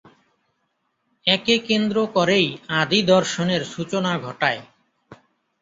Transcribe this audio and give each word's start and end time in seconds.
একে 1.27 1.55
কেন্দ্র 1.67 1.97
করেই 2.15 2.47
আদি 2.79 2.99
দর্শনের 3.11 3.61
সূচনা 3.65 4.11
ঘটায়। 4.19 4.61